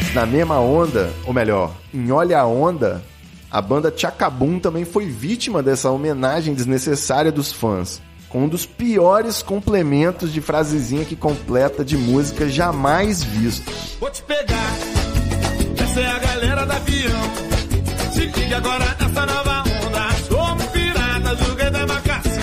[0.06, 0.14] esse?
[0.14, 3.02] Na mesma onda, ou melhor, em Olha a Onda,
[3.54, 9.44] a banda Chacabum também foi vítima dessa homenagem desnecessária dos fãs, com um dos piores
[9.44, 13.72] complementos de frasezinha que completa de música jamais visto.
[14.00, 14.74] Vou te pegar.
[15.80, 17.22] Essa é a galera da avião.
[18.12, 20.10] Se liga agora nessa nova onda.
[20.28, 22.34] Somos piratas rei da embarcação.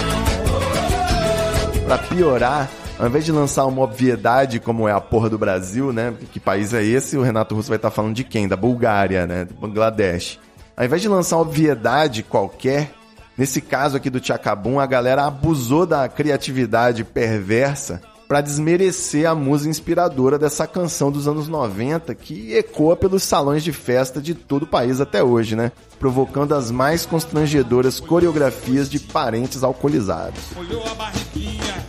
[1.87, 6.15] Pra piorar, ao invés de lançar uma obviedade como é a porra do Brasil, né?
[6.33, 7.17] Que país é esse?
[7.17, 8.47] O Renato Russo vai estar falando de quem?
[8.47, 9.45] Da Bulgária, né?
[9.45, 10.39] Do Bangladesh.
[10.81, 12.95] Ao invés de lançar uma obviedade qualquer,
[13.37, 19.69] nesse caso aqui do Chacabum, a galera abusou da criatividade perversa para desmerecer a musa
[19.69, 24.67] inspiradora dessa canção dos anos 90 que ecoa pelos salões de festa de todo o
[24.67, 25.71] país até hoje, né?
[25.99, 30.41] Provocando as mais constrangedoras coreografias de parentes alcoolizados.
[30.57, 31.87] Olhou a barriguinha.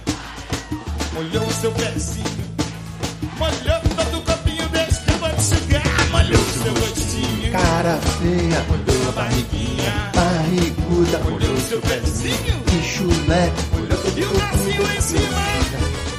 [1.17, 2.25] Olhou o seu pezinho.
[3.95, 7.40] Todo o copinho desse o seu rostinho.
[7.51, 10.11] Cara feia, Olhou a barriguinha.
[10.15, 12.61] barriguda, Olhou o seu pezinho.
[12.65, 13.51] que chulé,
[14.15, 15.21] E o bracinho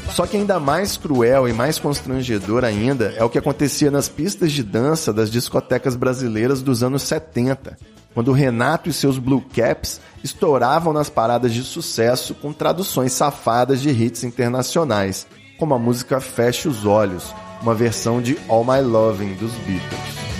[0.09, 4.09] em Só que ainda mais cruel e mais constrangedor ainda é o que acontecia nas
[4.09, 7.79] pistas de dança das discotecas brasileiras dos anos 70,
[8.13, 13.81] quando o Renato e seus Blue Caps estouravam nas paradas de sucesso com traduções safadas
[13.81, 15.27] de hits internacionais,
[15.59, 20.32] como a música Feche os Olhos, uma versão de All My Loving dos Beatles.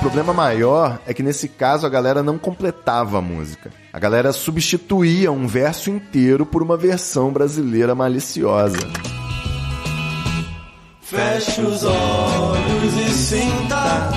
[0.00, 3.70] O problema maior é que nesse caso a galera não completava a música.
[3.92, 8.78] A galera substituía um verso inteiro por uma versão brasileira maliciosa.
[11.02, 14.10] Feche os olhos e sinta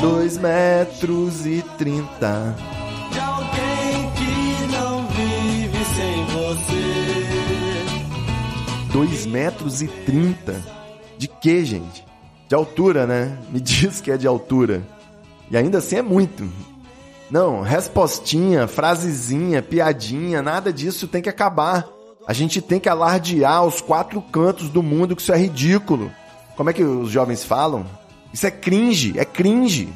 [0.00, 2.56] 2 metros e 30.
[3.12, 6.90] de alguém que não vive sem você.
[8.92, 10.60] 2 metros e 30.
[11.16, 12.04] De que, gente?
[12.48, 13.38] De altura, né?
[13.48, 14.82] Me diz que é de altura.
[15.50, 16.48] E ainda assim é muito.
[17.30, 21.88] Não, respostinha, frasezinha, piadinha, nada disso tem que acabar.
[22.26, 26.10] A gente tem que alardear aos quatro cantos do mundo que isso é ridículo.
[26.56, 27.86] Como é que os jovens falam?
[28.32, 29.88] Isso é cringe, é cringe.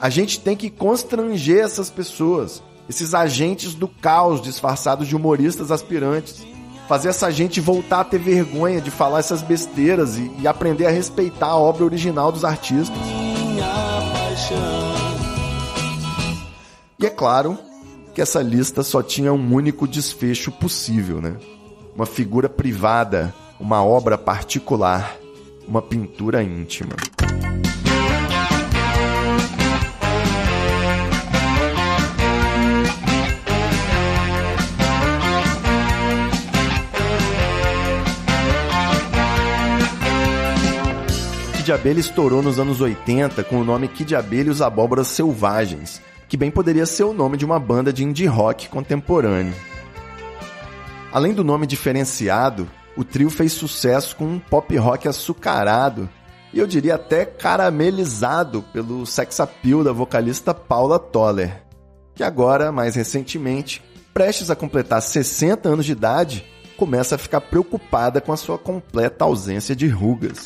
[0.00, 6.44] A gente tem que constranger essas pessoas, esses agentes do caos disfarçados de humoristas aspirantes.
[6.88, 10.90] Fazer essa gente voltar a ter vergonha de falar essas besteiras e, e aprender a
[10.90, 12.98] respeitar a obra original dos artistas.
[13.06, 13.99] Minha
[16.98, 17.58] E é claro
[18.14, 21.36] que essa lista só tinha um único desfecho possível, né?
[21.94, 25.16] Uma figura privada, uma obra particular,
[25.66, 26.94] uma pintura íntima.
[41.70, 46.02] Kid Abelha estourou nos anos 80 com o nome Kid Abelha e os Abóboras Selvagens,
[46.28, 49.54] que bem poderia ser o nome de uma banda de indie rock contemporâneo.
[51.12, 56.08] Além do nome diferenciado, o trio fez sucesso com um pop rock açucarado
[56.52, 61.62] e eu diria até caramelizado pelo sex appeal da vocalista Paula Toller,
[62.16, 63.80] que agora, mais recentemente,
[64.12, 66.44] prestes a completar 60 anos de idade,
[66.76, 70.42] começa a ficar preocupada com a sua completa ausência de rugas.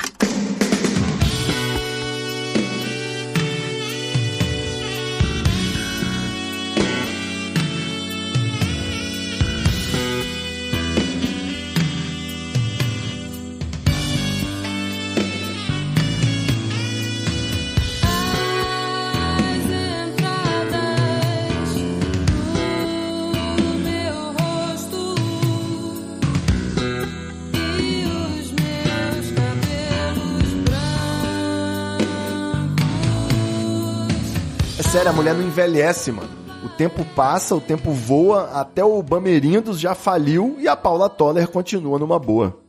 [35.25, 36.29] Mulher não envelhece, mano.
[36.63, 41.47] O tempo passa, o tempo voa, até o Bamerindos já faliu e a Paula Toller
[41.47, 42.59] continua numa boa.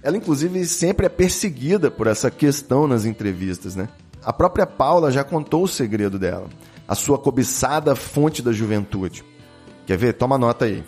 [0.00, 3.88] Ela, inclusive, sempre é perseguida por essa questão nas entrevistas, né?
[4.24, 6.46] A própria Paula já contou o segredo dela.
[6.86, 9.24] A sua cobiçada fonte da juventude.
[9.84, 10.12] Quer ver?
[10.12, 10.84] Toma nota aí.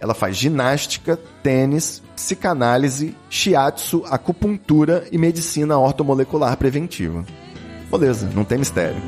[0.00, 7.22] Ela faz ginástica, tênis, psicanálise, shiatsu, acupuntura e medicina ortomolecular preventiva.
[7.90, 9.00] Beleza, não tem mistério.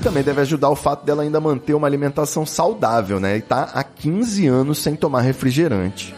[0.00, 3.36] Também deve ajudar o fato dela ainda manter uma alimentação saudável, né?
[3.36, 6.14] E tá há 15 anos sem tomar refrigerante.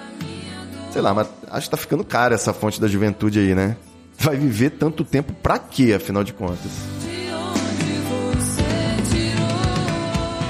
[0.91, 3.77] Sei lá, mas acho que tá ficando cara essa fonte da juventude aí, né?
[4.19, 6.71] Vai viver tanto tempo pra quê, afinal de contas?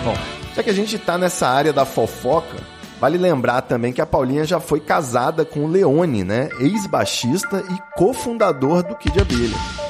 [0.04, 0.16] Bom,
[0.54, 2.58] já que a gente tá nessa área da fofoca,
[3.00, 6.48] vale lembrar também que a Paulinha já foi casada com o Leone, né?
[6.60, 9.81] Ex-baixista e cofundador do Kid Abelha.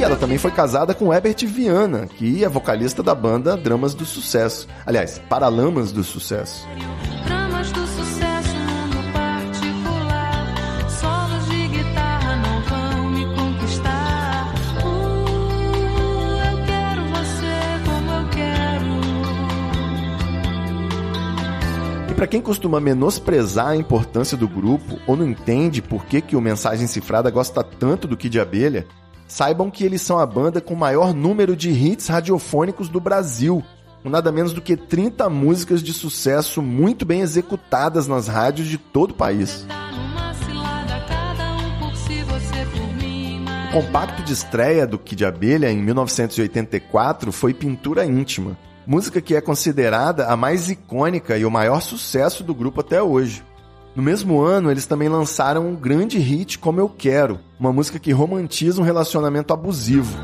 [0.00, 4.06] E ela também foi casada com Herbert Viana, que é vocalista da banda Dramas do
[4.06, 4.66] Sucesso.
[4.86, 6.66] Aliás, Paralamas do Sucesso.
[13.36, 14.54] Conquistar.
[22.06, 22.24] Uh.
[22.24, 26.40] E quem costuma menosprezar a importância do grupo ou não entende por que, que o
[26.40, 28.86] Mensagem Cifrada gosta tanto do Kid Abelha,
[29.30, 33.62] saibam que eles são a banda com maior número de hits radiofônicos do Brasil,
[34.02, 38.76] com nada menos do que 30 músicas de sucesso muito bem executadas nas rádios de
[38.76, 39.64] todo o país.
[43.68, 49.40] O compacto de estreia do Kid Abelha em 1984 foi Pintura Íntima, música que é
[49.40, 53.44] considerada a mais icônica e o maior sucesso do grupo até hoje.
[53.94, 58.12] No mesmo ano, eles também lançaram um grande hit Como Eu Quero, uma música que
[58.12, 60.16] romantiza um relacionamento abusivo.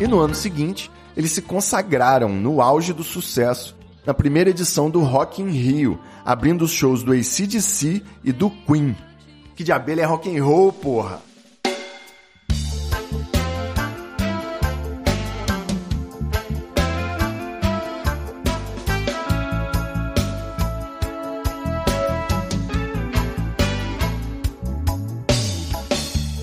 [0.00, 4.98] E no ano seguinte, eles se consagraram no auge do sucesso, na primeira edição do
[4.98, 8.96] Rock in Rio, abrindo os shows do ACDC e do Queen.
[9.62, 11.20] De abelha é rock and roll, porra!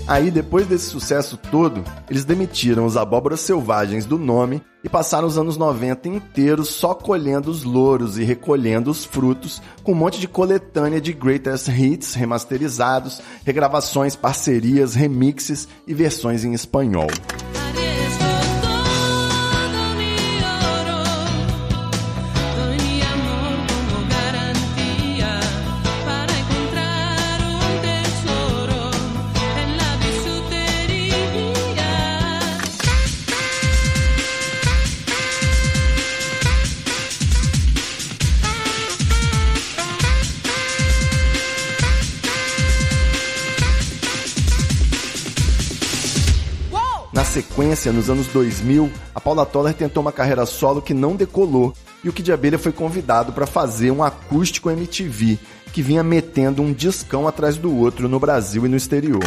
[0.09, 5.37] Aí, depois desse sucesso todo, eles demitiram os abóboras selvagens do nome e passaram os
[5.37, 10.27] anos 90 inteiros só colhendo os louros e recolhendo os frutos, com um monte de
[10.27, 17.09] coletânea de greatest hits remasterizados, regravações, parcerias, remixes e versões em espanhol.
[47.41, 51.73] Sequência, nos anos 2000, a Paula Toller tentou uma carreira solo que não decolou
[52.03, 55.39] e o Kid Abelha foi convidado para fazer um acústico MTV,
[55.71, 59.23] que vinha metendo um discão atrás do outro no Brasil e no exterior.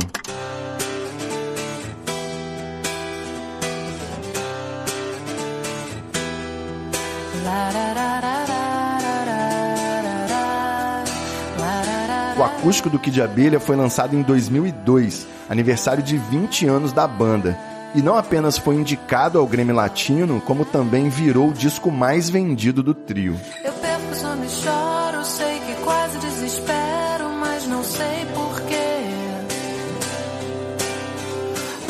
[12.38, 17.71] O acústico do Kid Abelha foi lançado em 2002, aniversário de 20 anos da banda.
[17.94, 22.82] E não apenas foi indicado ao Grêmio Latino, como também virou o disco mais vendido
[22.82, 23.38] do trio.
[23.62, 28.82] Eu perco, só me choro, sei que quase desespero, mas não sei porquê.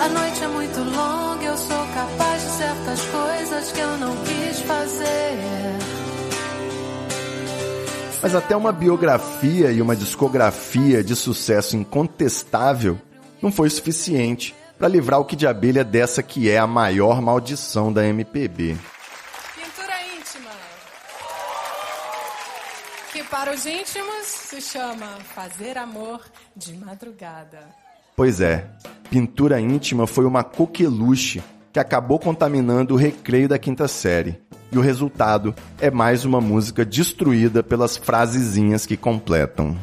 [0.01, 4.61] A noite é muito longa, eu sou capaz de certas coisas que eu não quis
[4.63, 5.79] fazer.
[8.21, 12.99] Mas até uma biografia e uma discografia de sucesso incontestável
[13.41, 17.93] não foi suficiente para livrar o Kid de Abelha dessa que é a maior maldição
[17.93, 18.77] da MPB.
[19.55, 20.51] Pintura íntima.
[23.13, 25.07] Que para os íntimos se chama
[25.37, 26.21] fazer amor
[26.57, 27.61] de madrugada.
[28.17, 28.67] Pois é,
[29.09, 31.41] Pintura Íntima foi uma coqueluche
[31.73, 34.43] que acabou contaminando o recreio da quinta série.
[34.73, 39.79] E o resultado é mais uma música destruída pelas frasezinhas que completam.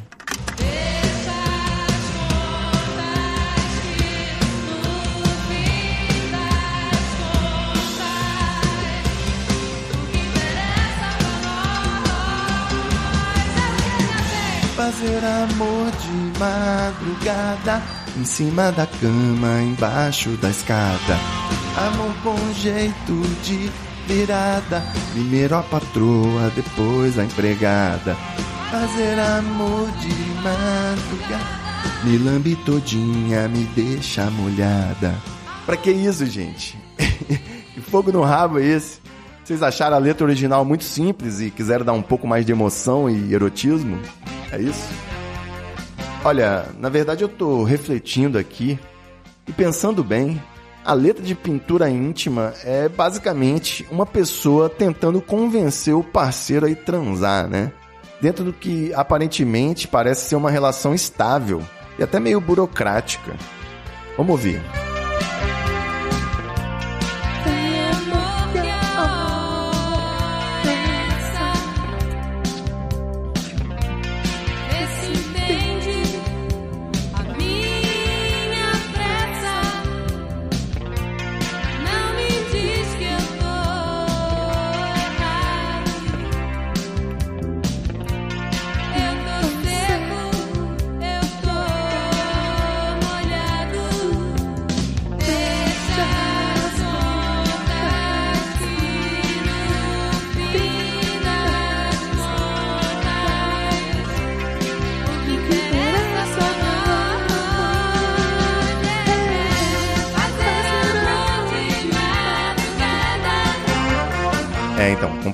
[14.99, 17.81] Fazer amor de madrugada,
[18.17, 21.17] em cima da cama, embaixo da escada.
[21.77, 23.71] Amor com jeito de
[24.05, 24.83] virada,
[25.13, 28.13] primeiro a patroa, depois a empregada.
[28.69, 35.15] Fazer amor de madrugada, me lambe todinha, me deixa molhada.
[35.65, 36.77] Pra que isso, gente?
[37.73, 38.99] que fogo no rabo é esse?
[39.45, 43.09] Vocês acharam a letra original muito simples e quiseram dar um pouco mais de emoção
[43.09, 43.97] e erotismo?
[44.51, 44.87] É isso?
[46.23, 48.79] Olha, na verdade eu tô refletindo aqui
[49.47, 50.41] e pensando bem,
[50.83, 56.75] a letra de pintura íntima é basicamente uma pessoa tentando convencer o parceiro a ir
[56.75, 57.71] transar, né?
[58.21, 61.61] Dentro do que aparentemente parece ser uma relação estável
[61.97, 63.35] e até meio burocrática.
[64.17, 64.61] Vamos ouvir.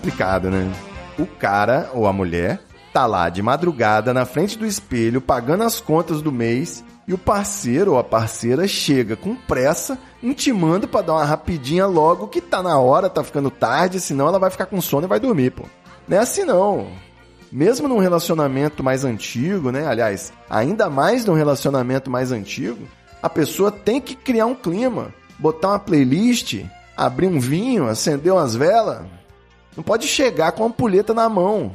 [0.06, 0.72] Complicado, né?
[1.18, 2.62] O cara ou a mulher
[2.94, 7.18] tá lá de madrugada na frente do espelho pagando as contas do mês e o
[7.18, 12.62] parceiro ou a parceira chega com pressa, intimando pra dar uma rapidinha logo que tá
[12.62, 15.64] na hora, tá ficando tarde, senão ela vai ficar com sono e vai dormir, pô.
[16.08, 16.88] Não é assim não.
[17.52, 19.88] Mesmo num relacionamento mais antigo, né?
[19.88, 22.88] Aliás, ainda mais num relacionamento mais antigo,
[23.24, 26.64] a pessoa tem que criar um clima, botar uma playlist,
[26.96, 29.15] abrir um vinho, acender umas velas.
[29.76, 31.72] Não pode chegar com a ampulheta na mão.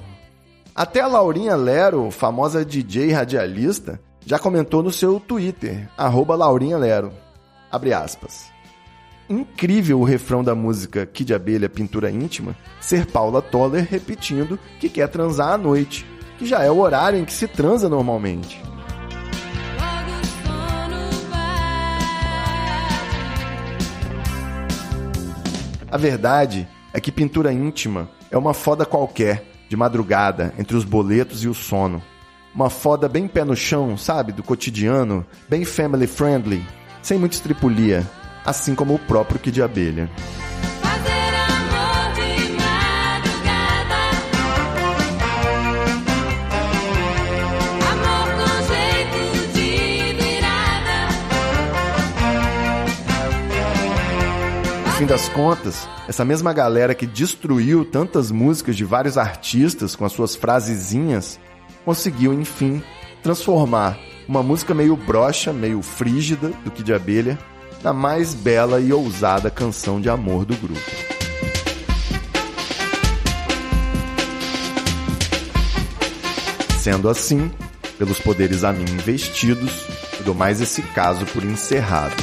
[0.74, 7.12] Até a Laurinha Lero, famosa DJ radialista, já comentou no seu Twitter, arroba Laurinha Lero.
[7.70, 8.50] Abre aspas.
[9.28, 15.08] Incrível o refrão da música Kid Abelha Pintura Íntima ser Paula Toller repetindo que quer
[15.08, 16.04] transar à noite,
[16.38, 18.60] que já é o horário em que se transa normalmente.
[25.92, 31.44] A verdade é que pintura íntima é uma foda qualquer, de madrugada, entre os boletos
[31.44, 32.02] e o sono.
[32.52, 34.32] Uma foda bem pé no chão, sabe?
[34.32, 36.64] Do cotidiano, bem family friendly,
[37.00, 38.04] sem muita estripulia,
[38.44, 40.10] assim como o próprio Kid de Abelha.
[55.00, 60.12] Fim das contas, essa mesma galera que destruiu tantas músicas de vários artistas com as
[60.12, 61.40] suas frasezinhas,
[61.86, 62.82] conseguiu, enfim,
[63.22, 63.98] transformar
[64.28, 67.38] uma música meio broxa, meio frígida do que de abelha,
[67.82, 70.78] na mais bela e ousada canção de amor do grupo.
[76.78, 77.50] Sendo assim,
[77.96, 79.72] pelos poderes a mim investidos,
[80.18, 82.22] eu dou mais esse caso por encerrado.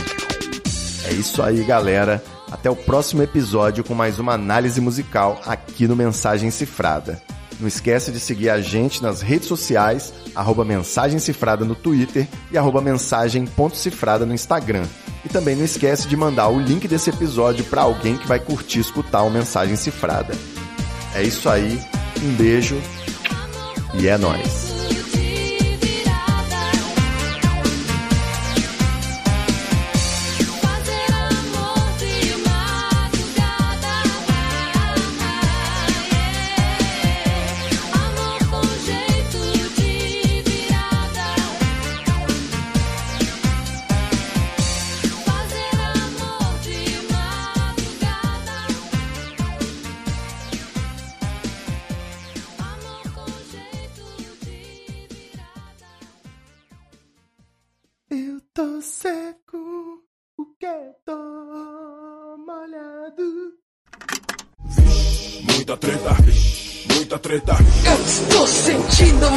[1.08, 2.22] É isso aí, galera.
[2.52, 7.22] Até o próximo episódio com mais uma análise musical aqui no Mensagem Cifrada.
[7.60, 12.58] Não esquece de seguir a gente nas redes sociais, arroba Mensagem Cifrada no Twitter e
[12.58, 14.86] arroba mensagem.cifrada no Instagram.
[15.26, 18.80] E também não esquece de mandar o link desse episódio para alguém que vai curtir
[18.80, 20.34] escutar o Mensagem Cifrada.
[21.16, 21.82] É isso aí,
[22.24, 22.80] um beijo
[23.96, 24.77] e é nóis.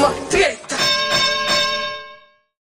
[0.01, 0.60] Muita treta,